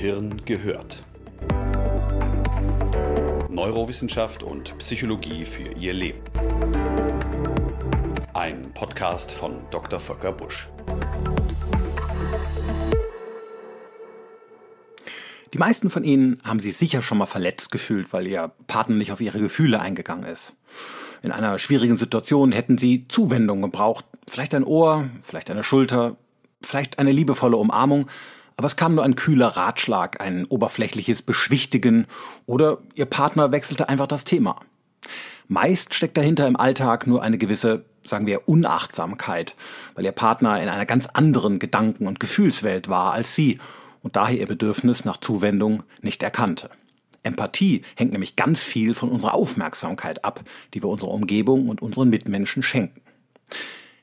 [0.00, 1.02] Gehirn gehört.
[3.50, 6.22] Neurowissenschaft und Psychologie für Ihr Leben.
[8.32, 10.00] Ein Podcast von Dr.
[10.00, 10.70] Volker Busch.
[15.52, 19.12] Die meisten von Ihnen haben sich sicher schon mal verletzt gefühlt, weil Ihr Partner nicht
[19.12, 20.54] auf Ihre Gefühle eingegangen ist.
[21.22, 26.16] In einer schwierigen Situation hätten Sie Zuwendung gebraucht, vielleicht ein Ohr, vielleicht eine Schulter,
[26.62, 28.08] vielleicht eine liebevolle Umarmung,
[28.60, 32.04] aber es kam nur ein kühler Ratschlag, ein oberflächliches Beschwichtigen
[32.44, 34.60] oder Ihr Partner wechselte einfach das Thema.
[35.48, 39.56] Meist steckt dahinter im Alltag nur eine gewisse, sagen wir, Unachtsamkeit,
[39.94, 43.58] weil Ihr Partner in einer ganz anderen Gedanken- und Gefühlswelt war als Sie
[44.02, 46.68] und daher Ihr Bedürfnis nach Zuwendung nicht erkannte.
[47.22, 52.10] Empathie hängt nämlich ganz viel von unserer Aufmerksamkeit ab, die wir unserer Umgebung und unseren
[52.10, 53.00] Mitmenschen schenken.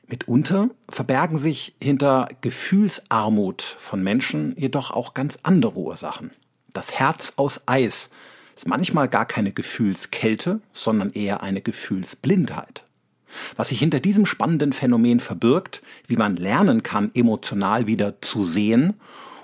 [0.08, 6.30] Mitunter verbergen sich hinter Gefühlsarmut von Menschen jedoch auch ganz andere Ursachen.
[6.72, 8.08] Das Herz aus Eis
[8.56, 12.84] ist manchmal gar keine Gefühlskälte, sondern eher eine Gefühlsblindheit.
[13.56, 18.94] Was sich hinter diesem spannenden Phänomen verbirgt, wie man lernen kann, emotional wieder zu sehen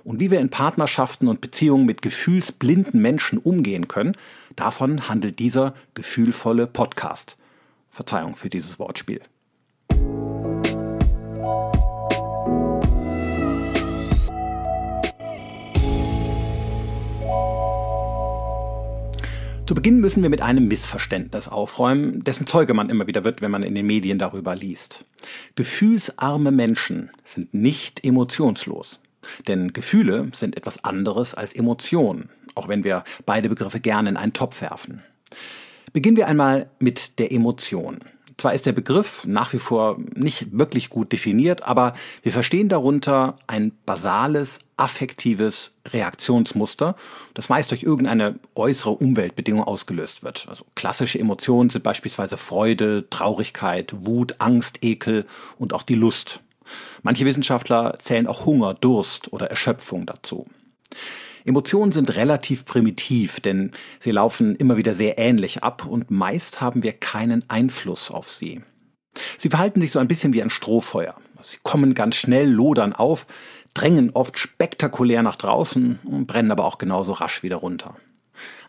[0.02, 4.16] und wie wir in Partnerschaften und Beziehungen mit gefühlsblinden Menschen umgehen können,
[4.56, 7.36] davon handelt dieser gefühlvolle Podcast.
[7.90, 9.20] Verzeihung für dieses Wortspiel.
[19.66, 23.50] Zu Beginn müssen wir mit einem Missverständnis aufräumen, dessen Zeuge man immer wieder wird, wenn
[23.50, 25.06] man in den Medien darüber liest.
[25.54, 29.00] Gefühlsarme Menschen sind nicht emotionslos.
[29.48, 34.34] Denn Gefühle sind etwas anderes als Emotionen, auch wenn wir beide Begriffe gerne in einen
[34.34, 35.02] Topf werfen.
[35.94, 38.00] Beginnen wir einmal mit der Emotion.
[38.44, 43.38] Zwar ist der Begriff nach wie vor nicht wirklich gut definiert, aber wir verstehen darunter
[43.46, 46.94] ein basales, affektives Reaktionsmuster,
[47.32, 50.44] das meist durch irgendeine äußere Umweltbedingung ausgelöst wird.
[50.46, 55.24] Also klassische Emotionen sind beispielsweise Freude, Traurigkeit, Wut, Angst, Ekel
[55.58, 56.40] und auch die Lust.
[57.02, 60.44] Manche Wissenschaftler zählen auch Hunger, Durst oder Erschöpfung dazu.
[61.44, 66.82] Emotionen sind relativ primitiv, denn sie laufen immer wieder sehr ähnlich ab und meist haben
[66.82, 68.62] wir keinen Einfluss auf sie.
[69.36, 71.14] Sie verhalten sich so ein bisschen wie ein Strohfeuer.
[71.42, 73.26] Sie kommen ganz schnell, lodern auf,
[73.74, 77.96] drängen oft spektakulär nach draußen und brennen aber auch genauso rasch wieder runter.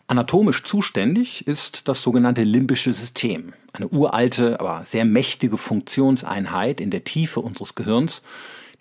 [0.06, 7.04] Anatomisch zuständig ist das sogenannte limbische System, eine uralte, aber sehr mächtige Funktionseinheit in der
[7.04, 8.22] Tiefe unseres Gehirns,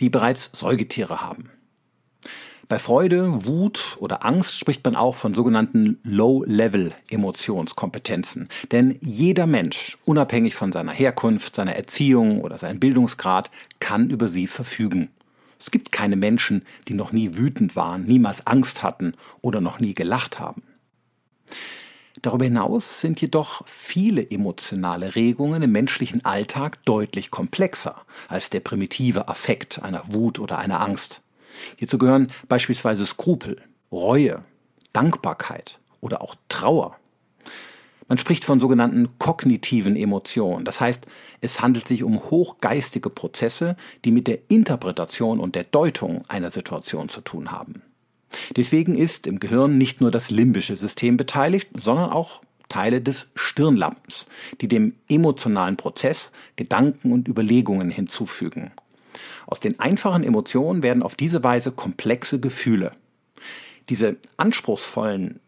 [0.01, 1.49] die bereits Säugetiere haben.
[2.67, 8.49] Bei Freude, Wut oder Angst spricht man auch von sogenannten Low-Level-Emotionskompetenzen.
[8.71, 14.47] Denn jeder Mensch, unabhängig von seiner Herkunft, seiner Erziehung oder seinem Bildungsgrad, kann über sie
[14.47, 15.11] verfügen.
[15.59, 19.93] Es gibt keine Menschen, die noch nie wütend waren, niemals Angst hatten oder noch nie
[19.93, 20.63] gelacht haben.
[22.23, 29.27] Darüber hinaus sind jedoch viele emotionale Regungen im menschlichen Alltag deutlich komplexer als der primitive
[29.27, 31.21] Affekt einer Wut oder einer Angst.
[31.77, 33.61] Hierzu gehören beispielsweise Skrupel,
[33.91, 34.43] Reue,
[34.93, 36.97] Dankbarkeit oder auch Trauer.
[38.07, 40.63] Man spricht von sogenannten kognitiven Emotionen.
[40.63, 41.07] Das heißt,
[41.41, 47.09] es handelt sich um hochgeistige Prozesse, die mit der Interpretation und der Deutung einer Situation
[47.09, 47.81] zu tun haben.
[48.55, 54.27] Deswegen ist im Gehirn nicht nur das limbische System beteiligt, sondern auch Teile des Stirnlappens,
[54.61, 58.71] die dem emotionalen Prozess Gedanken und Überlegungen hinzufügen.
[59.47, 62.91] Aus den einfachen Emotionen werden auf diese Weise komplexe Gefühle.
[63.89, 65.39] Diese anspruchsvollen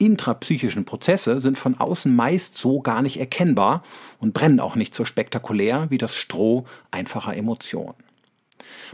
[0.00, 3.82] intrapsychischen Prozesse sind von außen meist so gar nicht erkennbar
[4.18, 7.92] und brennen auch nicht so spektakulär wie das Stroh einfacher Emotionen.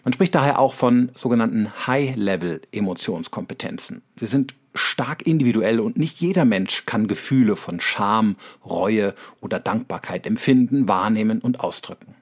[0.02, 4.02] Man spricht daher auch von sogenannten High-Level-Emotionskompetenzen.
[4.18, 10.26] Sie sind stark individuell und nicht jeder Mensch kann Gefühle von Scham, Reue oder Dankbarkeit
[10.26, 12.15] empfinden, wahrnehmen und ausdrücken.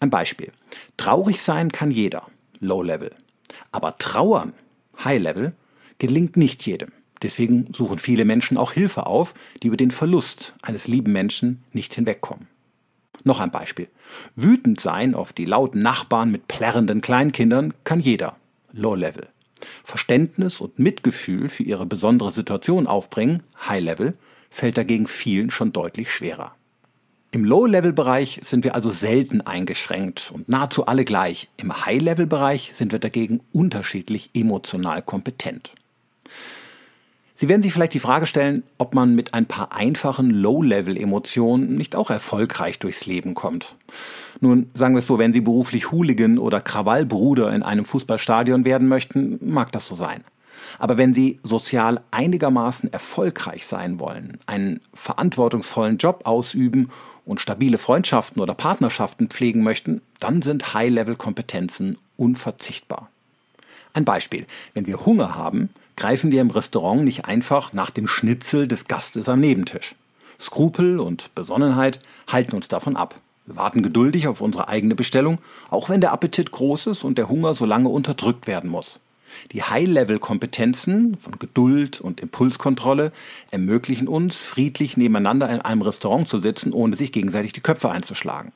[0.00, 0.50] Ein Beispiel.
[0.96, 2.26] Traurig sein kann jeder,
[2.58, 3.10] Low Level.
[3.70, 4.54] Aber trauern,
[5.04, 5.52] High Level,
[5.98, 6.92] gelingt nicht jedem.
[7.22, 11.94] Deswegen suchen viele Menschen auch Hilfe auf, die über den Verlust eines lieben Menschen nicht
[11.94, 12.48] hinwegkommen.
[13.24, 13.88] Noch ein Beispiel.
[14.34, 18.36] Wütend sein auf die lauten Nachbarn mit plärrenden Kleinkindern kann jeder,
[18.72, 19.28] Low Level.
[19.84, 24.14] Verständnis und Mitgefühl für ihre besondere Situation aufbringen, High Level,
[24.48, 26.54] fällt dagegen vielen schon deutlich schwerer.
[27.32, 31.48] Im Low-Level-Bereich sind wir also selten eingeschränkt und nahezu alle gleich.
[31.58, 35.72] Im High-Level-Bereich sind wir dagegen unterschiedlich emotional kompetent.
[37.36, 41.94] Sie werden sich vielleicht die Frage stellen, ob man mit ein paar einfachen Low-Level-Emotionen nicht
[41.94, 43.76] auch erfolgreich durchs Leben kommt.
[44.40, 48.88] Nun, sagen wir es so, wenn Sie beruflich Hooligan oder Krawallbruder in einem Fußballstadion werden
[48.88, 50.24] möchten, mag das so sein.
[50.78, 56.90] Aber wenn Sie sozial einigermaßen erfolgreich sein wollen, einen verantwortungsvollen Job ausüben
[57.30, 63.08] und stabile Freundschaften oder Partnerschaften pflegen möchten, dann sind High-Level-Kompetenzen unverzichtbar.
[63.92, 64.46] Ein Beispiel.
[64.74, 69.28] Wenn wir Hunger haben, greifen wir im Restaurant nicht einfach nach dem Schnitzel des Gastes
[69.28, 69.94] am Nebentisch.
[70.40, 73.14] Skrupel und Besonnenheit halten uns davon ab.
[73.46, 75.38] Wir warten geduldig auf unsere eigene Bestellung,
[75.70, 78.98] auch wenn der Appetit groß ist und der Hunger so lange unterdrückt werden muss.
[79.52, 83.12] Die High-Level-Kompetenzen von Geduld und Impulskontrolle
[83.50, 88.52] ermöglichen uns, friedlich nebeneinander in einem Restaurant zu sitzen, ohne sich gegenseitig die Köpfe einzuschlagen.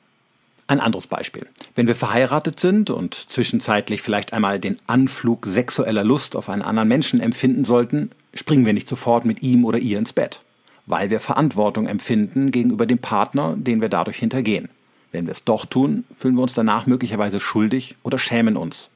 [0.67, 1.45] Ein anderes Beispiel.
[1.75, 6.87] Wenn wir verheiratet sind und zwischenzeitlich vielleicht einmal den Anflug sexueller Lust auf einen anderen
[6.87, 10.41] Menschen empfinden sollten, springen wir nicht sofort mit ihm oder ihr ins Bett,
[10.87, 14.69] weil wir Verantwortung empfinden gegenüber dem Partner, den wir dadurch hintergehen.
[15.11, 18.89] Wenn wir es doch tun, fühlen wir uns danach möglicherweise schuldig oder schämen uns.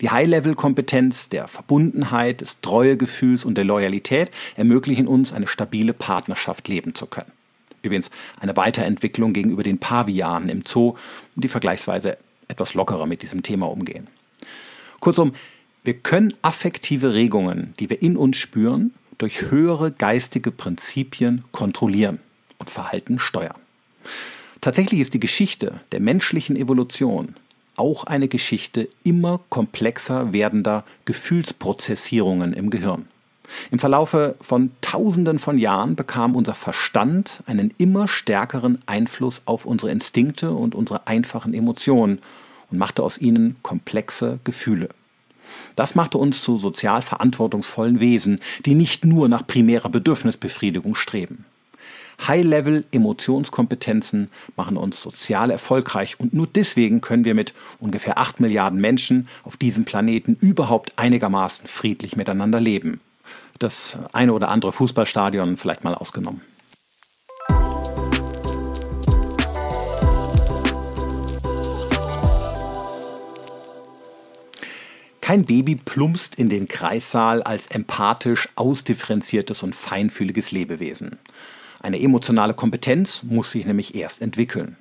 [0.00, 6.94] Die High-Level-Kompetenz der Verbundenheit, des Treuegefühls und der Loyalität ermöglichen uns, eine stabile Partnerschaft leben
[6.94, 7.32] zu können.
[7.82, 8.10] Übrigens
[8.40, 10.94] eine Weiterentwicklung gegenüber den Pavianen im Zoo,
[11.34, 12.16] die vergleichsweise
[12.48, 14.06] etwas lockerer mit diesem Thema umgehen.
[15.00, 15.34] Kurzum,
[15.84, 22.20] wir können affektive Regungen, die wir in uns spüren, durch höhere geistige Prinzipien kontrollieren
[22.58, 23.58] und Verhalten steuern.
[24.60, 27.34] Tatsächlich ist die Geschichte der menschlichen Evolution
[27.76, 33.06] auch eine Geschichte immer komplexer werdender Gefühlsprozessierungen im Gehirn.
[33.70, 39.90] Im Verlaufe von Tausenden von Jahren bekam unser Verstand einen immer stärkeren Einfluss auf unsere
[39.90, 42.18] Instinkte und unsere einfachen Emotionen
[42.70, 44.88] und machte aus ihnen komplexe Gefühle.
[45.76, 51.44] Das machte uns zu sozial verantwortungsvollen Wesen, die nicht nur nach primärer Bedürfnisbefriedigung streben.
[52.28, 59.28] High-Level-Emotionskompetenzen machen uns sozial erfolgreich und nur deswegen können wir mit ungefähr 8 Milliarden Menschen
[59.44, 63.00] auf diesem Planeten überhaupt einigermaßen friedlich miteinander leben.
[63.58, 66.40] Das eine oder andere Fußballstadion vielleicht mal ausgenommen.
[75.20, 81.18] Kein Baby plumpst in den Kreissaal als empathisch ausdifferenziertes und feinfühliges Lebewesen.
[81.82, 84.76] Eine emotionale Kompetenz muss sich nämlich erst entwickeln.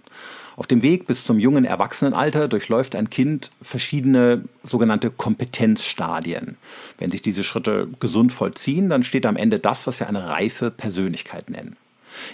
[0.55, 6.57] Auf dem Weg bis zum jungen Erwachsenenalter durchläuft ein Kind verschiedene sogenannte Kompetenzstadien.
[6.99, 10.69] Wenn sich diese Schritte gesund vollziehen, dann steht am Ende das, was wir eine reife
[10.69, 11.77] Persönlichkeit nennen.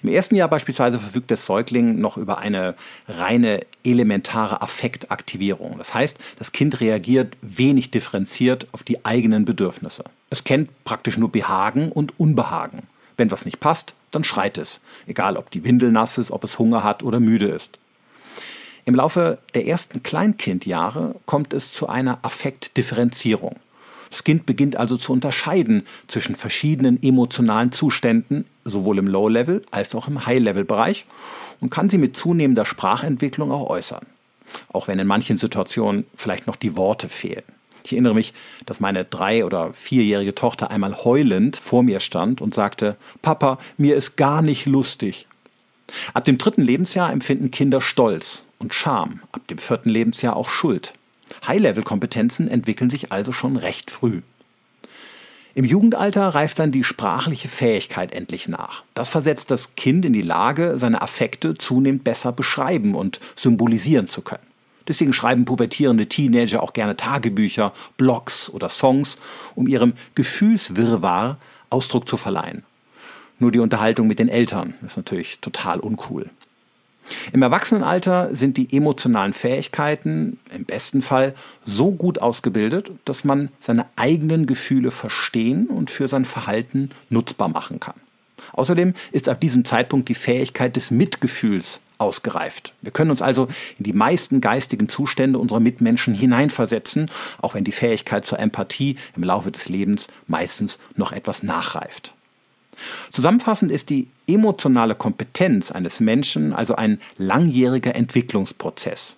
[0.03, 2.75] Im ersten Jahr beispielsweise verfügt der Säugling noch über eine
[3.07, 5.75] reine elementare Affektaktivierung.
[5.77, 10.03] Das heißt, das Kind reagiert wenig differenziert auf die eigenen Bedürfnisse.
[10.29, 12.83] Es kennt praktisch nur Behagen und Unbehagen.
[13.17, 16.59] Wenn was nicht passt, dann schreit es, egal ob die Windel nass ist, ob es
[16.59, 17.77] Hunger hat oder müde ist.
[18.85, 23.57] Im Laufe der ersten Kleinkindjahre kommt es zu einer Affektdifferenzierung.
[24.09, 30.07] Das Kind beginnt also zu unterscheiden zwischen verschiedenen emotionalen Zuständen, sowohl im Low-Level als auch
[30.07, 31.05] im High-Level-Bereich
[31.59, 34.05] und kann sie mit zunehmender Sprachentwicklung auch äußern.
[34.71, 37.43] Auch wenn in manchen Situationen vielleicht noch die Worte fehlen.
[37.87, 38.33] Ich erinnere mich,
[38.65, 43.95] dass meine drei- oder vierjährige Tochter einmal heulend vor mir stand und sagte, Papa, mir
[43.95, 45.25] ist gar nicht lustig.
[46.13, 50.95] Ab dem dritten Lebensjahr empfinden Kinder Stolz und Scham, ab dem vierten Lebensjahr auch Schuld.
[51.47, 54.21] High-Level-Kompetenzen entwickeln sich also schon recht früh.
[55.55, 58.83] Im Jugendalter reift dann die sprachliche Fähigkeit endlich nach.
[58.95, 64.21] Das versetzt das Kind in die Lage, seine Affekte zunehmend besser beschreiben und symbolisieren zu
[64.23, 64.46] können.
[64.87, 69.17] Deswegen schreiben pubertierende Teenager auch gerne Tagebücher, Blogs oder Songs,
[69.55, 71.37] um ihrem Gefühlswirrwarr
[71.69, 72.63] Ausdruck zu verleihen.
[73.39, 76.29] Nur die Unterhaltung mit den Eltern ist natürlich total uncool.
[77.31, 83.85] Im Erwachsenenalter sind die emotionalen Fähigkeiten im besten Fall so gut ausgebildet, dass man seine
[83.95, 87.95] eigenen Gefühle verstehen und für sein Verhalten nutzbar machen kann.
[88.53, 92.73] Außerdem ist ab diesem Zeitpunkt die Fähigkeit des Mitgefühls ausgereift.
[92.81, 97.09] Wir können uns also in die meisten geistigen Zustände unserer Mitmenschen hineinversetzen,
[97.41, 102.13] auch wenn die Fähigkeit zur Empathie im Laufe des Lebens meistens noch etwas nachreift.
[103.11, 109.17] Zusammenfassend ist die emotionale Kompetenz eines Menschen also ein langjähriger Entwicklungsprozess,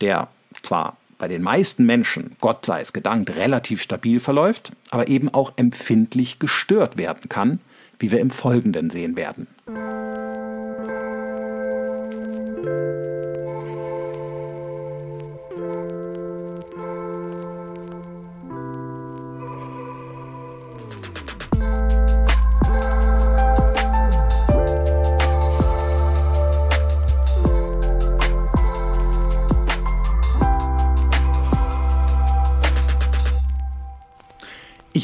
[0.00, 0.28] der
[0.62, 5.52] zwar bei den meisten Menschen, Gott sei es gedankt, relativ stabil verläuft, aber eben auch
[5.56, 7.60] empfindlich gestört werden kann,
[7.98, 9.48] wie wir im Folgenden sehen werden.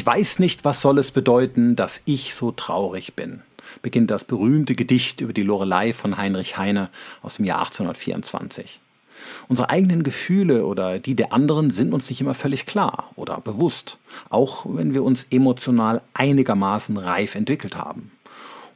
[0.04, 3.40] Ich weiß nicht, was soll es bedeuten, dass ich so traurig bin,
[3.80, 6.90] beginnt das berühmte Gedicht über die Lorelei von Heinrich Heine
[7.22, 8.80] aus dem Jahr 1824.
[9.48, 13.96] Unsere eigenen Gefühle oder die der anderen sind uns nicht immer völlig klar oder bewusst,
[14.28, 18.12] auch wenn wir uns emotional einigermaßen reif entwickelt haben.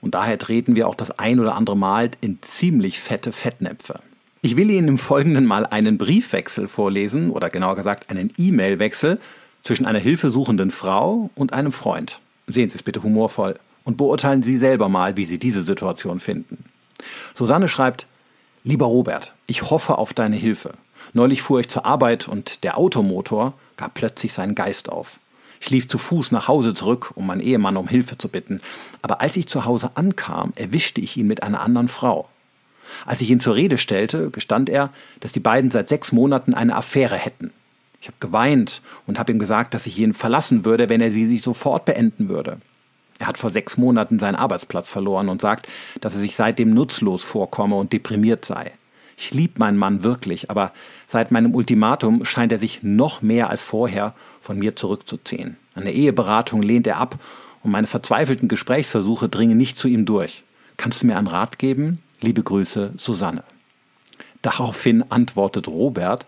[0.01, 4.01] Und daher treten wir auch das ein oder andere Mal in ziemlich fette Fettnäpfe.
[4.41, 9.21] Ich will Ihnen im Folgenden mal einen Briefwechsel vorlesen oder genauer gesagt einen E-Mail-Wechsel
[9.63, 12.21] zwischen einer hilfesuchenden Frau und einem Freund.
[12.47, 16.65] Sehen Sie es bitte humorvoll und beurteilen Sie selber mal, wie Sie diese Situation finden.
[17.35, 18.07] Susanne schreibt,
[18.65, 20.73] Lieber Robert, ich hoffe auf deine Hilfe.
[21.13, 25.21] Neulich fuhr ich zur Arbeit und der Automotor gab plötzlich seinen Geist auf.
[25.61, 28.61] Ich lief zu Fuß nach Hause zurück, um meinen Ehemann um Hilfe zu bitten.
[29.03, 32.29] Aber als ich zu Hause ankam, erwischte ich ihn mit einer anderen Frau.
[33.07, 36.77] Als ich ihn zur Rede stellte, gestand er, dass die beiden seit sechs Monaten eine
[36.77, 37.53] Affäre hätten.
[38.01, 41.27] Ich habe geweint und habe ihm gesagt, dass ich ihn verlassen würde, wenn er sie
[41.27, 42.59] sich sofort beenden würde.
[43.19, 45.67] Er hat vor sechs Monaten seinen Arbeitsplatz verloren und sagt,
[46.01, 48.73] dass er sich seitdem nutzlos vorkomme und deprimiert sei.
[49.17, 50.73] Ich lieb meinen Mann wirklich, aber
[51.09, 55.57] seit meinem Ultimatum scheint er sich noch mehr als vorher von mir zurückzuziehen.
[55.75, 57.19] Eine Eheberatung lehnt er ab
[57.65, 60.45] und meine verzweifelten Gesprächsversuche dringen nicht zu ihm durch.
[60.77, 62.01] Kannst du mir einen Rat geben?
[62.21, 63.43] Liebe Grüße, Susanne.
[64.43, 66.25] Daraufhin antwortet Robert,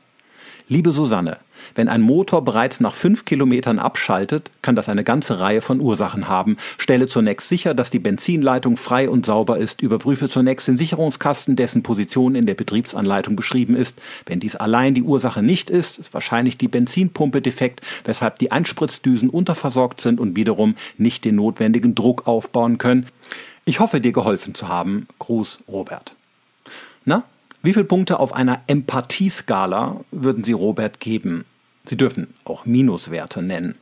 [0.70, 1.38] Liebe Susanne,
[1.74, 6.28] wenn ein Motor bereits nach fünf Kilometern abschaltet, kann das eine ganze Reihe von Ursachen
[6.28, 6.56] haben.
[6.78, 9.82] Stelle zunächst sicher, dass die Benzinleitung frei und sauber ist.
[9.82, 14.00] Überprüfe zunächst den Sicherungskasten, dessen Position in der Betriebsanleitung beschrieben ist.
[14.26, 19.30] Wenn dies allein die Ursache nicht ist, ist wahrscheinlich die Benzinpumpe defekt, weshalb die Einspritzdüsen
[19.30, 23.06] unterversorgt sind und wiederum nicht den notwendigen Druck aufbauen können.
[23.64, 25.06] Ich hoffe, dir geholfen zu haben.
[25.18, 26.14] Gruß, Robert.
[27.04, 27.24] Na,
[27.62, 31.44] wie viele Punkte auf einer Empathieskala würden Sie Robert geben?
[31.90, 33.74] Sie dürfen auch Minuswerte nennen.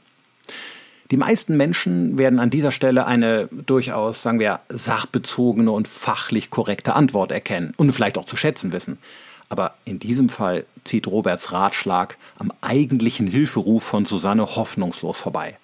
[1.10, 6.94] Die meisten Menschen werden an dieser Stelle eine durchaus, sagen wir, sachbezogene und fachlich korrekte
[6.94, 8.96] Antwort erkennen und vielleicht auch zu schätzen wissen.
[9.50, 15.58] Aber in diesem Fall zieht Roberts Ratschlag am eigentlichen Hilferuf von Susanne hoffnungslos vorbei.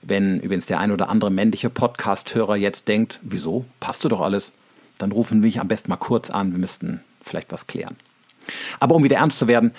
[0.00, 4.52] Wenn übrigens der ein oder andere männliche Podcast-Hörer jetzt denkt, wieso, passte doch alles,
[4.96, 7.96] dann rufen wir mich am besten mal kurz an, wir müssten vielleicht was klären.
[8.80, 9.72] Aber um wieder ernst zu werden,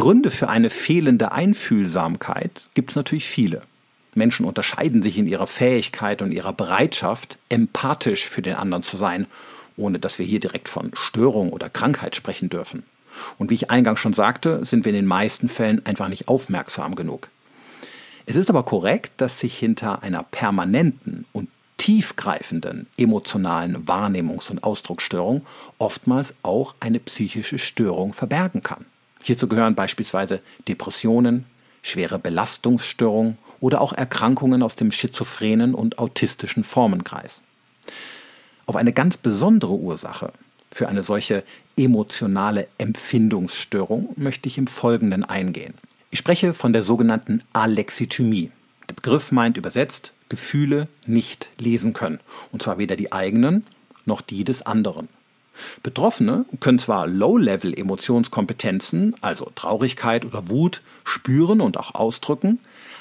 [0.00, 3.60] Gründe für eine fehlende Einfühlsamkeit gibt es natürlich viele.
[4.14, 9.26] Menschen unterscheiden sich in ihrer Fähigkeit und ihrer Bereitschaft, empathisch für den anderen zu sein,
[9.76, 12.84] ohne dass wir hier direkt von Störung oder Krankheit sprechen dürfen.
[13.36, 16.94] Und wie ich eingangs schon sagte, sind wir in den meisten Fällen einfach nicht aufmerksam
[16.94, 17.28] genug.
[18.24, 25.44] Es ist aber korrekt, dass sich hinter einer permanenten und tiefgreifenden emotionalen Wahrnehmungs- und Ausdrucksstörung
[25.78, 28.86] oftmals auch eine psychische Störung verbergen kann.
[29.22, 31.44] Hierzu gehören beispielsweise Depressionen,
[31.82, 37.42] schwere Belastungsstörungen oder auch Erkrankungen aus dem schizophrenen und autistischen Formenkreis.
[38.66, 40.32] Auf eine ganz besondere Ursache
[40.70, 41.42] für eine solche
[41.76, 45.74] emotionale Empfindungsstörung möchte ich im Folgenden eingehen.
[46.10, 48.50] Ich spreche von der sogenannten Alexithymie.
[48.88, 52.20] Der Begriff meint übersetzt Gefühle nicht lesen können,
[52.52, 53.66] und zwar weder die eigenen
[54.06, 55.08] noch die des anderen.
[55.82, 62.58] Betroffene können zwar Low-Level-Emotionskompetenzen, also Traurigkeit oder Wut, spüren und auch ausdrücken,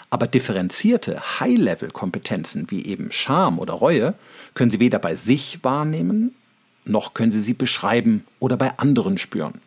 [0.09, 4.13] aber differenzierte High-Level-Kompetenzen wie eben Scham oder Reue
[4.53, 6.35] können sie weder bei sich wahrnehmen,
[6.85, 9.61] noch können sie sie beschreiben oder bei anderen spüren.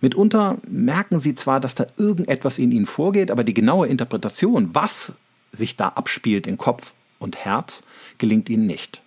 [0.00, 5.12] Mitunter merken sie zwar, dass da irgendetwas in ihnen vorgeht, aber die genaue Interpretation, was
[5.52, 7.82] sich da abspielt in Kopf und Herz,
[8.18, 9.01] gelingt ihnen nicht.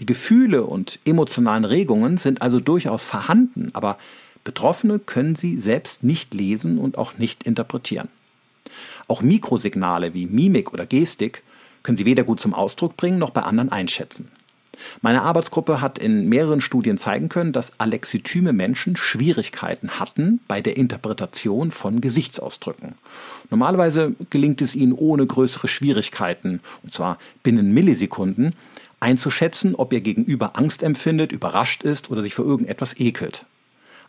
[0.00, 3.98] Die Gefühle und emotionalen Regungen sind also durchaus vorhanden, aber
[4.44, 8.08] Betroffene können sie selbst nicht lesen und auch nicht interpretieren.
[9.08, 11.42] Auch Mikrosignale wie Mimik oder Gestik
[11.82, 14.30] können sie weder gut zum Ausdruck bringen noch bei anderen einschätzen.
[15.00, 20.76] Meine Arbeitsgruppe hat in mehreren Studien zeigen können, dass alexithyme Menschen Schwierigkeiten hatten bei der
[20.76, 22.94] Interpretation von Gesichtsausdrücken.
[23.50, 28.54] Normalerweise gelingt es ihnen ohne größere Schwierigkeiten, und zwar binnen Millisekunden,
[29.02, 33.44] einzuschätzen, ob ihr Gegenüber Angst empfindet, überrascht ist oder sich für irgendetwas ekelt.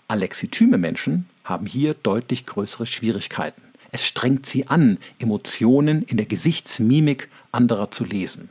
[0.07, 3.61] Alexithyme Menschen haben hier deutlich größere Schwierigkeiten.
[3.91, 8.49] Es strengt sie an, Emotionen in der Gesichtsmimik anderer zu lesen.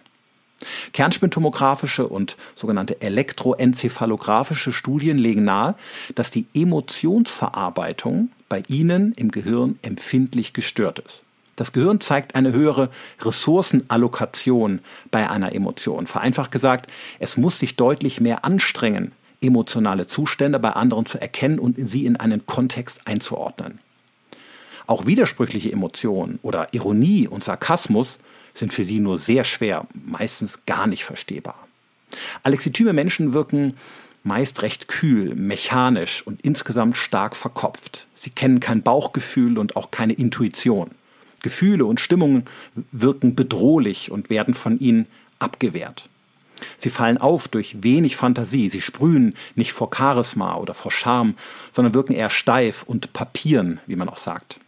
[0.92, 5.74] Kernspintomographische und sogenannte elektroenzephalographische Studien legen nahe,
[6.14, 11.22] dass die Emotionsverarbeitung bei ihnen im Gehirn empfindlich gestört ist.
[11.56, 12.90] Das Gehirn zeigt eine höhere
[13.20, 14.80] Ressourcenallokation
[15.10, 16.06] bei einer Emotion.
[16.06, 21.76] Vereinfacht gesagt, es muss sich deutlich mehr anstrengen, emotionale Zustände bei anderen zu erkennen und
[21.78, 23.80] sie in einen Kontext einzuordnen.
[24.86, 28.18] Auch widersprüchliche Emotionen oder Ironie und Sarkasmus
[28.54, 31.66] sind für sie nur sehr schwer, meistens gar nicht verstehbar.
[32.42, 33.74] Alexityme Menschen wirken
[34.24, 38.06] meist recht kühl, mechanisch und insgesamt stark verkopft.
[38.14, 40.90] Sie kennen kein Bauchgefühl und auch keine Intuition.
[41.42, 42.44] Gefühle und Stimmungen
[42.92, 45.06] wirken bedrohlich und werden von ihnen
[45.38, 46.08] abgewehrt.
[46.76, 51.34] Sie fallen auf durch wenig Fantasie, sie sprühen nicht vor Charisma oder vor Charme,
[51.72, 54.60] sondern wirken eher steif und papieren, wie man auch sagt.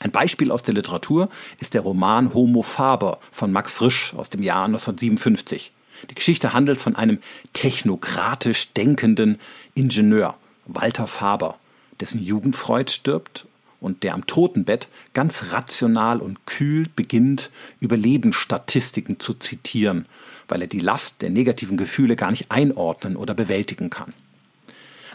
[0.00, 1.28] Ein Beispiel aus der Literatur
[1.60, 5.72] ist der Roman Homo Faber von Max Frisch aus dem Jahr 1957.
[6.10, 7.18] Die Geschichte handelt von einem
[7.52, 9.38] technokratisch denkenden
[9.74, 11.58] Ingenieur, Walter Faber,
[12.00, 13.46] dessen Jugendfreud stirbt
[13.84, 17.50] und der am Totenbett ganz rational und kühl beginnt,
[17.80, 20.06] Überlebensstatistiken zu zitieren,
[20.48, 24.14] weil er die Last der negativen Gefühle gar nicht einordnen oder bewältigen kann.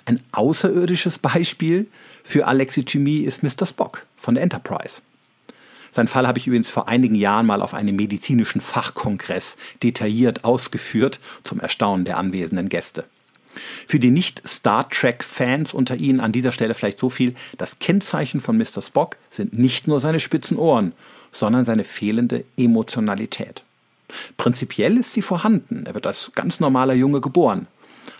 [0.05, 1.87] Ein außerirdisches Beispiel
[2.23, 3.65] für Alexithymie ist Mr.
[3.65, 5.01] Spock von der Enterprise.
[5.91, 11.19] Sein Fall habe ich übrigens vor einigen Jahren mal auf einem medizinischen Fachkongress detailliert ausgeführt,
[11.43, 13.05] zum Erstaunen der anwesenden Gäste.
[13.87, 18.57] Für die Nicht-Star Trek-Fans unter Ihnen an dieser Stelle vielleicht so viel, das Kennzeichen von
[18.57, 18.81] Mr.
[18.81, 20.93] Spock sind nicht nur seine spitzen Ohren,
[21.31, 23.63] sondern seine fehlende Emotionalität.
[24.37, 27.67] Prinzipiell ist sie vorhanden, er wird als ganz normaler Junge geboren,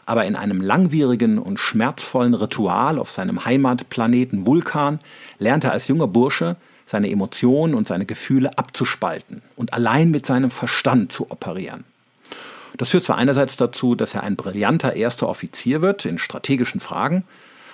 [0.06, 5.00] aber in einem langwierigen und schmerzvollen Ritual auf seinem Heimatplaneten Vulkan
[5.40, 10.50] lernt er als junger Bursche seine Emotionen und seine Gefühle abzuspalten und allein mit seinem
[10.50, 11.86] Verstand zu operieren.
[12.78, 17.24] Das führt zwar einerseits dazu, dass er ein brillanter erster Offizier wird in strategischen Fragen,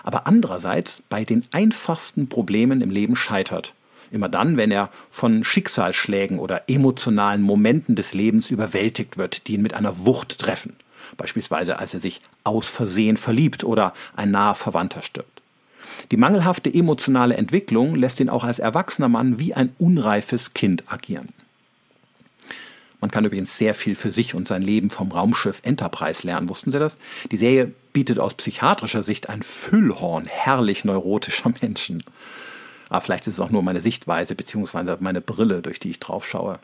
[0.04, 3.74] aber andererseits bei den einfachsten Problemen im Leben scheitert.
[4.12, 9.62] Immer dann, wenn er von Schicksalsschlägen oder emotionalen Momenten des Lebens überwältigt wird, die ihn
[9.62, 10.76] mit einer Wucht treffen.
[11.18, 15.42] Beispielsweise als er sich aus Versehen verliebt oder ein naher Verwandter stirbt.
[16.12, 21.30] Die mangelhafte emotionale Entwicklung lässt ihn auch als erwachsener Mann wie ein unreifes Kind agieren.
[23.06, 26.50] Man kann übrigens sehr viel für sich und sein Leben vom Raumschiff Enterprise lernen.
[26.50, 26.98] Wussten Sie das?
[27.30, 32.04] Die Serie bietet aus psychiatrischer Sicht ein Füllhorn herrlich neurotischer Menschen.
[32.90, 34.96] Aber vielleicht ist es auch nur meine Sichtweise bzw.
[35.02, 36.58] meine Brille, durch die ich drauf schaue.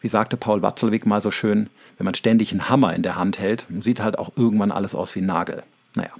[0.00, 3.40] Wie sagte Paul Watzlawick mal so schön, wenn man ständig einen Hammer in der Hand
[3.40, 5.64] hält, sieht halt auch irgendwann alles aus wie ein Nagel.
[5.96, 6.10] Naja,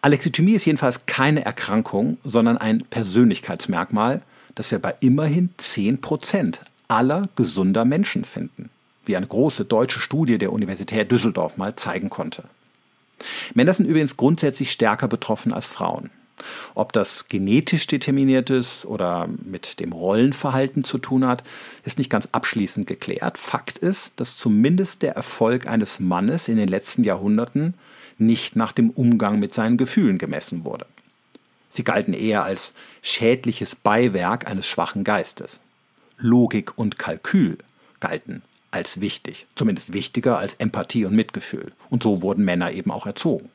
[0.00, 4.22] Alexithymie ist jedenfalls keine Erkrankung, sondern ein Persönlichkeitsmerkmal,
[4.54, 8.70] das wir bei immerhin 10% aller gesunder Menschen finden,
[9.04, 12.44] wie eine große deutsche Studie der Universität Düsseldorf mal zeigen konnte.
[13.54, 16.10] Männer sind übrigens grundsätzlich stärker betroffen als Frauen.
[16.74, 21.42] Ob das genetisch determiniert ist oder mit dem Rollenverhalten zu tun hat,
[21.84, 23.38] ist nicht ganz abschließend geklärt.
[23.38, 27.74] Fakt ist, dass zumindest der Erfolg eines Mannes in den letzten Jahrhunderten
[28.18, 30.86] nicht nach dem Umgang mit seinen Gefühlen gemessen wurde.
[31.70, 32.72] Sie galten eher als
[33.02, 35.60] schädliches Beiwerk eines schwachen Geistes.
[36.18, 37.58] Logik und Kalkül
[38.00, 41.72] galten als wichtig, zumindest wichtiger als Empathie und Mitgefühl.
[41.90, 43.48] Und so wurden Männer eben auch erzogen.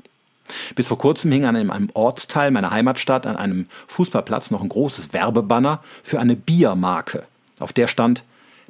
[0.76, 5.14] Bis vor kurzem hing an einem Ortsteil meiner Heimatstadt an einem Fußballplatz noch ein großes
[5.14, 7.26] Werbebanner für eine Biermarke,
[7.60, 8.24] auf der stand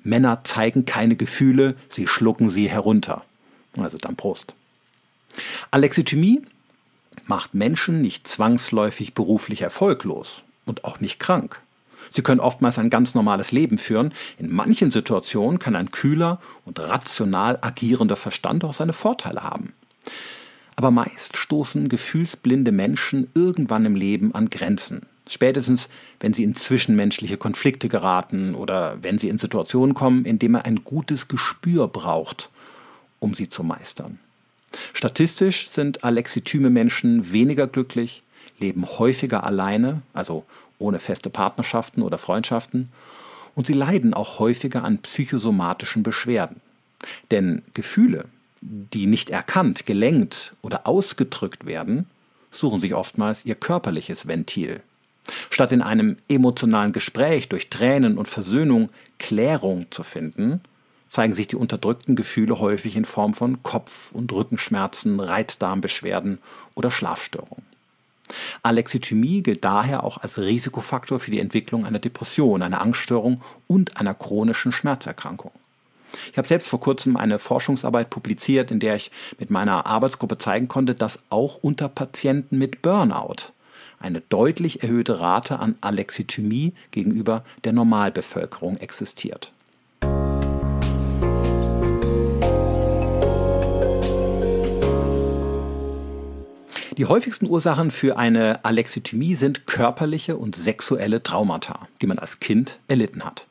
[0.04, 3.24] Männer zeigen keine Gefühle, sie schlucken sie herunter.
[3.78, 4.54] Also dann Prost.
[5.72, 6.42] Alexithymie
[7.26, 11.60] macht Menschen nicht zwangsläufig beruflich erfolglos und auch nicht krank.
[12.14, 14.14] Sie können oftmals ein ganz normales Leben führen.
[14.38, 19.74] In manchen Situationen kann ein kühler und rational agierender Verstand auch seine Vorteile haben.
[20.76, 25.08] Aber meist stoßen gefühlsblinde Menschen irgendwann im Leben an Grenzen.
[25.28, 30.52] Spätestens, wenn sie in zwischenmenschliche Konflikte geraten oder wenn sie in Situationen kommen, in denen
[30.52, 32.52] man ein gutes Gespür braucht,
[33.18, 34.20] um sie zu meistern.
[34.94, 38.22] Statistisch sind alexithyme Menschen weniger glücklich,
[38.64, 40.46] leben häufiger alleine, also
[40.80, 42.90] ohne feste Partnerschaften oder Freundschaften,
[43.56, 46.62] und sie leiden auch häufiger an psychosomatischen Beschwerden.
[47.30, 48.26] Denn Gefühle,
[48.62, 52.08] die nicht erkannt, gelenkt oder ausgedrückt werden,
[52.52, 54.82] suchen sich oftmals ihr körperliches Ventil.
[55.50, 60.62] Statt in einem emotionalen Gespräch durch Tränen und Versöhnung Klärung zu finden,
[61.10, 66.40] zeigen sich die unterdrückten Gefühle häufig in Form von Kopf- und Rückenschmerzen, Reizdarmbeschwerden
[66.76, 67.73] oder Schlafstörungen.
[68.62, 74.14] Alexithymie gilt daher auch als Risikofaktor für die Entwicklung einer Depression, einer Angststörung und einer
[74.14, 75.52] chronischen Schmerzerkrankung.
[76.32, 80.68] Ich habe selbst vor kurzem eine Forschungsarbeit publiziert, in der ich mit meiner Arbeitsgruppe zeigen
[80.68, 83.52] konnte, dass auch unter Patienten mit Burnout
[84.00, 89.52] eine deutlich erhöhte Rate an Alexithymie gegenüber der Normalbevölkerung existiert.
[96.98, 102.78] Die häufigsten Ursachen für eine Alexithymie sind körperliche und sexuelle Traumata, die man als Kind
[102.88, 103.48] erlitten hat.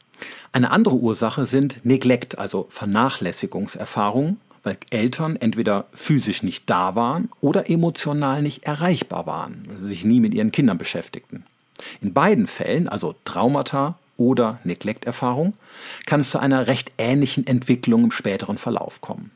[0.52, 7.68] Eine andere Ursache sind Neglekt, also Vernachlässigungserfahrungen, weil Eltern entweder physisch nicht da waren oder
[7.68, 11.44] emotional nicht erreichbar waren, also sich nie mit ihren Kindern beschäftigten.
[12.00, 15.54] In beiden Fällen, also Traumata oder Neglekterfahrung,
[16.06, 19.32] kann es zu einer recht ähnlichen Entwicklung im späteren Verlauf kommen.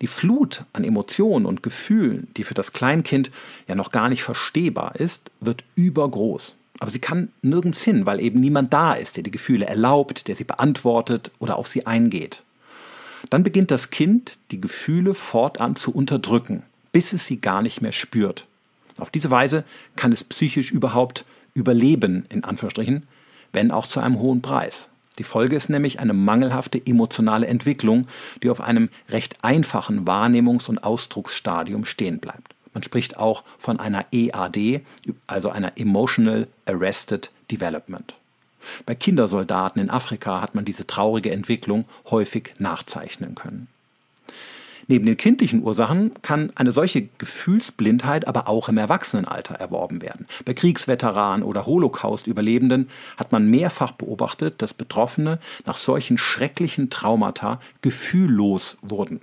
[0.00, 3.30] Die Flut an Emotionen und Gefühlen, die für das Kleinkind
[3.66, 6.54] ja noch gar nicht verstehbar ist, wird übergroß.
[6.80, 10.36] Aber sie kann nirgends hin, weil eben niemand da ist, der die Gefühle erlaubt, der
[10.36, 12.42] sie beantwortet oder auf sie eingeht.
[13.30, 17.92] Dann beginnt das Kind, die Gefühle fortan zu unterdrücken, bis es sie gar nicht mehr
[17.92, 18.46] spürt.
[18.98, 19.64] Auf diese Weise
[19.96, 23.06] kann es psychisch überhaupt überleben, in Anführungsstrichen,
[23.52, 24.88] wenn auch zu einem hohen Preis.
[25.18, 28.06] Die Folge ist nämlich eine mangelhafte emotionale Entwicklung,
[28.42, 32.54] die auf einem recht einfachen Wahrnehmungs- und Ausdrucksstadium stehen bleibt.
[32.72, 34.82] Man spricht auch von einer EAD,
[35.26, 38.14] also einer Emotional Arrested Development.
[38.86, 43.68] Bei Kindersoldaten in Afrika hat man diese traurige Entwicklung häufig nachzeichnen können.
[44.90, 50.26] Neben den kindlichen Ursachen kann eine solche Gefühlsblindheit aber auch im Erwachsenenalter erworben werden.
[50.46, 58.78] Bei Kriegsveteranen oder Holocaust-Überlebenden hat man mehrfach beobachtet, dass Betroffene nach solchen schrecklichen Traumata gefühllos
[58.80, 59.20] wurden.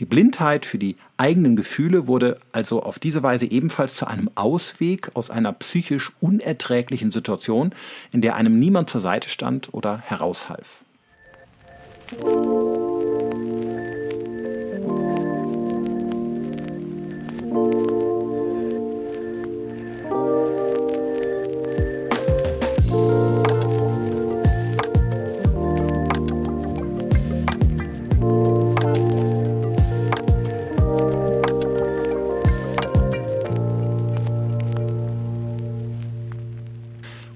[0.00, 5.12] Die Blindheit für die eigenen Gefühle wurde also auf diese Weise ebenfalls zu einem Ausweg
[5.14, 7.74] aus einer psychisch unerträglichen Situation,
[8.12, 10.84] in der einem niemand zur Seite stand oder heraushalf.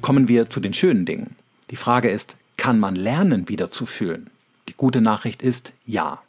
[0.09, 1.37] Kommen wir zu den schönen Dingen.
[1.71, 4.31] Die Frage ist, kann man lernen, wieder zu fühlen?
[4.67, 6.23] Die gute Nachricht ist ja.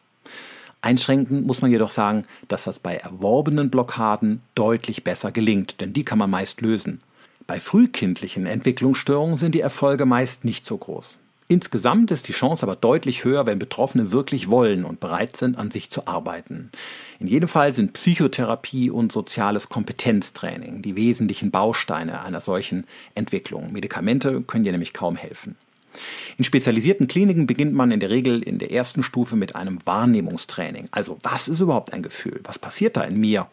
[0.82, 6.04] Einschränken muss man jedoch sagen, dass das bei erworbenen Blockaden deutlich besser gelingt, denn die
[6.04, 7.00] kann man meist lösen.
[7.48, 11.18] Bei frühkindlichen Entwicklungsstörungen sind die Erfolge meist nicht so groß.
[11.52, 15.72] Insgesamt ist die Chance aber deutlich höher, wenn Betroffene wirklich wollen und bereit sind, an
[15.72, 16.70] sich zu arbeiten.
[17.20, 22.86] In jedem Fall sind Psychotherapie und soziales Kompetenztraining die wesentlichen Bausteine einer solchen
[23.16, 23.74] Entwicklung.
[23.74, 25.56] Medikamente können dir nämlich kaum helfen.
[26.38, 30.90] In spezialisierten Kliniken beginnt man in der Regel in der ersten Stufe mit einem Wahrnehmungstraining.
[30.92, 32.42] Also was ist überhaupt ein Gefühl?
[32.44, 33.48] Was passiert da in mir?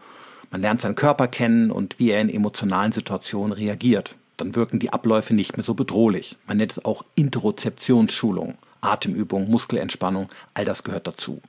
[0.51, 4.93] Man lernt seinen Körper kennen und wie er in emotionalen Situationen reagiert dann wirken die
[4.93, 6.37] Abläufe nicht mehr so bedrohlich.
[6.47, 11.41] Man nennt es auch Interozeptionsschulung, Atemübung, Muskelentspannung, all das gehört dazu.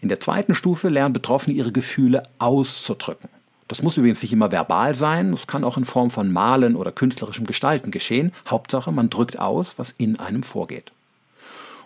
[0.00, 3.30] In der zweiten Stufe lernen Betroffene ihre Gefühle auszudrücken.
[3.68, 6.92] Das muss übrigens nicht immer verbal sein, es kann auch in Form von Malen oder
[6.92, 8.32] künstlerischem Gestalten geschehen.
[8.46, 10.92] Hauptsache, man drückt aus, was in einem vorgeht.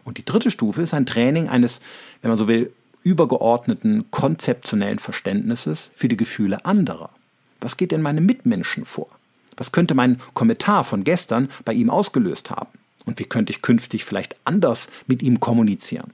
[0.04, 1.80] Und die dritte Stufe ist ein Training eines,
[2.20, 2.72] wenn man so will,
[3.04, 7.10] übergeordneten konzeptionellen Verständnisses für die Gefühle anderer.
[7.60, 9.08] Was geht denn meinem Mitmenschen vor?
[9.58, 12.78] Was könnte mein Kommentar von gestern bei ihm ausgelöst haben?
[13.04, 16.12] Und wie könnte ich künftig vielleicht anders mit ihm kommunizieren?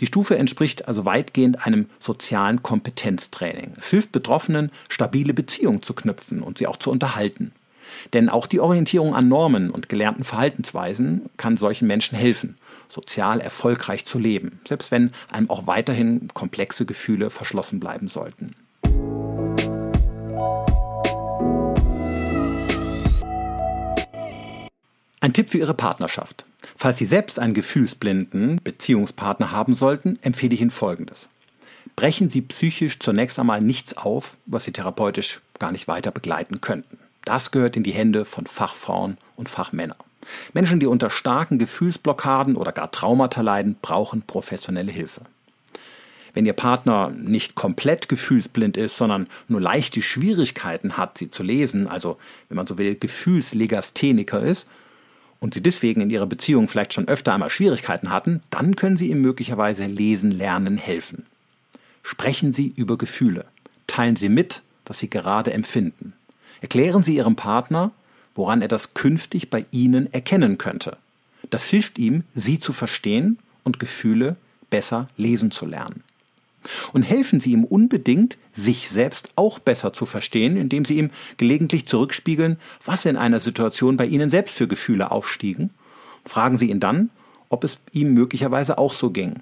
[0.00, 3.74] Die Stufe entspricht also weitgehend einem sozialen Kompetenztraining.
[3.78, 7.52] Es hilft Betroffenen, stabile Beziehungen zu knüpfen und sie auch zu unterhalten.
[8.12, 12.56] Denn auch die Orientierung an Normen und gelernten Verhaltensweisen kann solchen Menschen helfen,
[12.88, 18.56] sozial erfolgreich zu leben, selbst wenn einem auch weiterhin komplexe Gefühle verschlossen bleiben sollten.
[25.34, 26.46] Tipp für Ihre Partnerschaft.
[26.76, 31.28] Falls Sie selbst einen gefühlsblinden Beziehungspartner haben sollten, empfehle ich Ihnen Folgendes.
[31.96, 36.98] Brechen Sie psychisch zunächst einmal nichts auf, was Sie therapeutisch gar nicht weiter begleiten könnten.
[37.24, 39.98] Das gehört in die Hände von Fachfrauen und Fachmännern.
[40.52, 45.22] Menschen, die unter starken Gefühlsblockaden oder gar Traumata leiden, brauchen professionelle Hilfe.
[46.32, 51.86] Wenn Ihr Partner nicht komplett gefühlsblind ist, sondern nur leichte Schwierigkeiten hat, sie zu lesen,
[51.86, 52.18] also
[52.48, 54.66] wenn man so will, Gefühlslegastheniker ist,
[55.44, 59.10] und Sie deswegen in Ihrer Beziehung vielleicht schon öfter einmal Schwierigkeiten hatten, dann können Sie
[59.10, 61.26] ihm möglicherweise lesen lernen helfen.
[62.02, 63.44] Sprechen Sie über Gefühle.
[63.86, 66.14] Teilen Sie mit, was Sie gerade empfinden.
[66.62, 67.90] Erklären Sie Ihrem Partner,
[68.34, 70.96] woran er das künftig bei Ihnen erkennen könnte.
[71.50, 74.36] Das hilft ihm, Sie zu verstehen und Gefühle
[74.70, 76.02] besser lesen zu lernen
[76.92, 81.86] und helfen Sie ihm unbedingt, sich selbst auch besser zu verstehen, indem Sie ihm gelegentlich
[81.86, 85.70] zurückspiegeln, was in einer Situation bei Ihnen selbst für Gefühle aufstiegen.
[86.24, 87.10] Fragen Sie ihn dann,
[87.48, 89.40] ob es ihm möglicherweise auch so ging.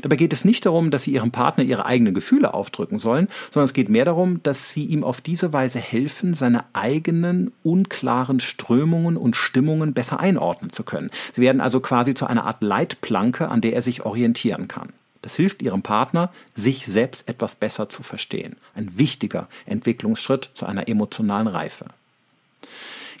[0.00, 3.66] Dabei geht es nicht darum, dass Sie Ihrem Partner Ihre eigenen Gefühle aufdrücken sollen, sondern
[3.66, 9.16] es geht mehr darum, dass Sie ihm auf diese Weise helfen, seine eigenen unklaren Strömungen
[9.16, 11.10] und Stimmungen besser einordnen zu können.
[11.32, 14.92] Sie werden also quasi zu einer Art Leitplanke, an der er sich orientieren kann.
[15.22, 18.56] Das hilft Ihrem Partner, sich selbst etwas besser zu verstehen.
[18.74, 21.86] Ein wichtiger Entwicklungsschritt zu einer emotionalen Reife.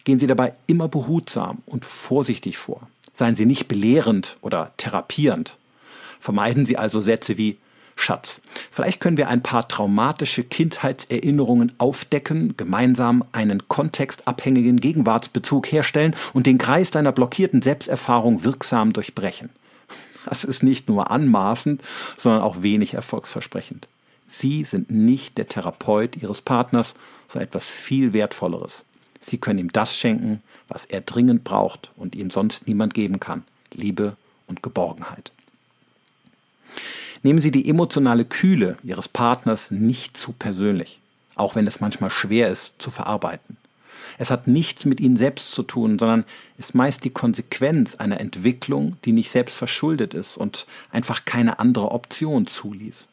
[0.04, 2.88] Gehen Sie dabei immer behutsam und vorsichtig vor.
[3.14, 5.56] Seien Sie nicht belehrend oder therapierend.
[6.18, 7.56] Vermeiden Sie also Sätze wie
[7.94, 8.40] Schatz.
[8.70, 16.58] Vielleicht können wir ein paar traumatische Kindheitserinnerungen aufdecken, gemeinsam einen kontextabhängigen Gegenwartsbezug herstellen und den
[16.58, 19.50] Kreis deiner blockierten Selbsterfahrung wirksam durchbrechen.
[20.24, 21.82] Das ist nicht nur anmaßend,
[22.16, 23.88] sondern auch wenig erfolgsversprechend.
[24.26, 26.94] Sie sind nicht der Therapeut Ihres Partners,
[27.28, 28.84] sondern etwas viel Wertvolleres.
[29.20, 33.44] Sie können ihm das schenken, was er dringend braucht und ihm sonst niemand geben kann.
[33.72, 35.32] Liebe und Geborgenheit.
[37.22, 41.00] Nehmen Sie die emotionale Kühle Ihres Partners nicht zu persönlich,
[41.36, 43.56] auch wenn es manchmal schwer ist zu verarbeiten.
[44.18, 46.24] Es hat nichts mit Ihnen selbst zu tun, sondern
[46.58, 51.90] ist meist die Konsequenz einer Entwicklung, die nicht selbst verschuldet ist und einfach keine andere
[51.92, 53.06] Option zuließ.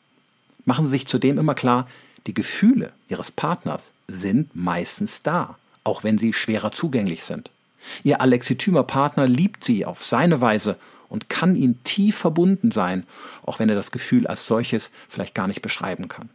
[0.66, 1.88] Machen Sie sich zudem immer klar,
[2.28, 7.52] die Gefühle Ihres Partners sind meistens da, auch wenn sie schwerer zugänglich sind.
[8.04, 13.06] Ihr Alexithymer Partner liebt Sie auf seine Weise und kann ihnen tief verbunden sein,
[13.46, 16.30] auch wenn er das Gefühl als solches vielleicht gar nicht beschreiben kann.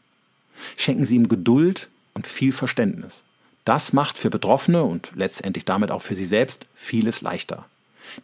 [0.77, 3.23] Schenken Sie ihm Geduld und viel Verständnis.
[3.65, 7.65] Das macht für Betroffene und letztendlich damit auch für Sie selbst vieles leichter.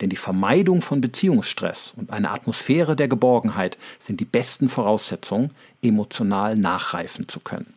[0.03, 6.57] Denn die Vermeidung von Beziehungsstress und eine Atmosphäre der Geborgenheit sind die besten Voraussetzungen, emotional
[6.57, 7.73] nachreifen zu können.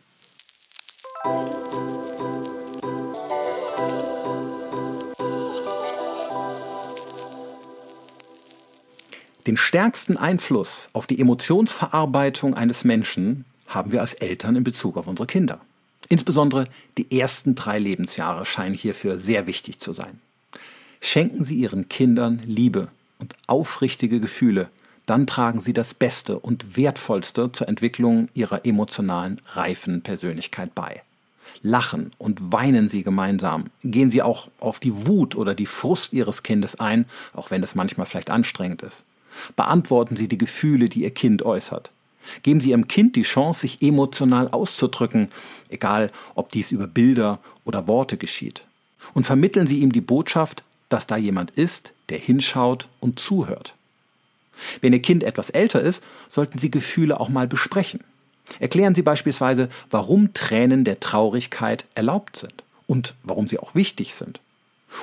[9.46, 15.06] Den stärksten Einfluss auf die Emotionsverarbeitung eines Menschen haben wir als Eltern in Bezug auf
[15.06, 15.60] unsere Kinder.
[16.08, 16.64] Insbesondere
[16.98, 20.20] die ersten drei Lebensjahre scheinen hierfür sehr wichtig zu sein.
[21.00, 22.88] Schenken Sie Ihren Kindern Liebe
[23.18, 24.68] und aufrichtige Gefühle,
[25.06, 31.02] dann tragen Sie das Beste und Wertvollste zur Entwicklung Ihrer emotionalen, reifen Persönlichkeit bei.
[31.62, 33.66] Lachen und weinen Sie gemeinsam.
[33.82, 37.74] Gehen Sie auch auf die Wut oder die Frust Ihres Kindes ein, auch wenn es
[37.74, 39.02] manchmal vielleicht anstrengend ist.
[39.56, 41.90] Beantworten Sie die Gefühle, die Ihr Kind äußert.
[42.42, 45.30] Geben Sie Ihrem Kind die Chance, sich emotional auszudrücken,
[45.68, 48.62] egal ob dies über Bilder oder Worte geschieht.
[49.12, 53.74] Und vermitteln Sie ihm die Botschaft, dass da jemand ist, der hinschaut und zuhört.
[54.80, 58.00] Wenn Ihr Kind etwas älter ist, sollten Sie Gefühle auch mal besprechen.
[58.60, 64.40] Erklären Sie beispielsweise, warum Tränen der Traurigkeit erlaubt sind und warum sie auch wichtig sind.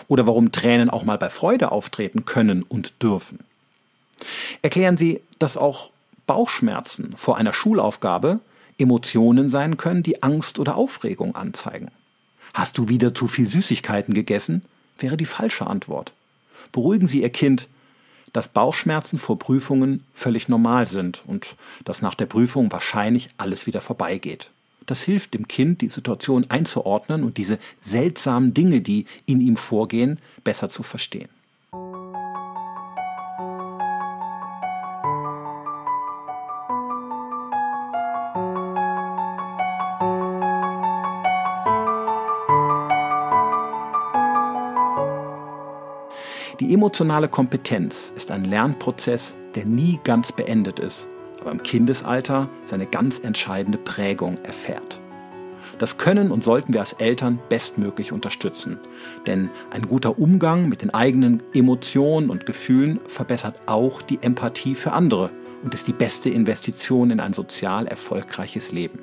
[0.08, 3.40] Oder warum Tränen auch mal bei Freude auftreten können und dürfen.
[4.62, 5.90] Erklären Sie, dass auch
[6.32, 8.40] Bauchschmerzen vor einer Schulaufgabe
[8.78, 11.92] Emotionen sein können, die Angst oder Aufregung anzeigen.
[12.54, 14.64] Hast du wieder zu viel Süßigkeiten gegessen?
[14.98, 16.14] wäre die falsche Antwort.
[16.72, 17.68] Beruhigen Sie Ihr Kind,
[18.32, 23.82] dass Bauchschmerzen vor Prüfungen völlig normal sind und dass nach der Prüfung wahrscheinlich alles wieder
[23.82, 24.52] vorbeigeht.
[24.86, 30.18] Das hilft dem Kind, die Situation einzuordnen und diese seltsamen Dinge, die in ihm vorgehen,
[30.46, 31.28] besser zu verstehen.
[46.62, 52.86] Die emotionale Kompetenz ist ein Lernprozess, der nie ganz beendet ist, aber im Kindesalter seine
[52.86, 55.02] ganz entscheidende Prägung erfährt.
[55.80, 58.78] Das können und sollten wir als Eltern bestmöglich unterstützen,
[59.26, 64.92] denn ein guter Umgang mit den eigenen Emotionen und Gefühlen verbessert auch die Empathie für
[64.92, 65.32] andere
[65.64, 69.00] und ist die beste Investition in ein sozial erfolgreiches Leben.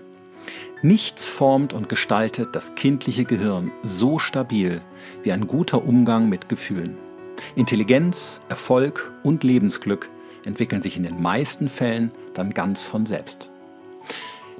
[0.80, 4.80] Nichts formt und gestaltet das kindliche Gehirn so stabil
[5.24, 7.07] wie ein guter Umgang mit Gefühlen.
[7.54, 10.10] Intelligenz, Erfolg und Lebensglück
[10.44, 13.50] entwickeln sich in den meisten Fällen dann ganz von selbst.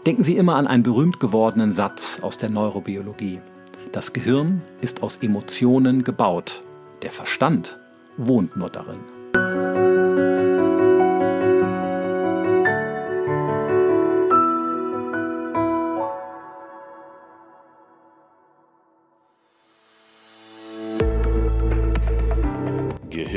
[0.07, 3.41] Denken Sie immer an einen berühmt gewordenen Satz aus der Neurobiologie.
[3.93, 6.63] Das Gehirn ist aus Emotionen gebaut,
[7.03, 7.79] der Verstand
[8.17, 9.18] wohnt nur darin.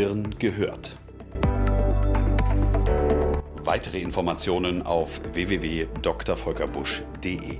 [0.01, 0.95] Gehirn gehört.
[3.63, 7.59] Weitere Informationen auf www.drvolkerbusch.de.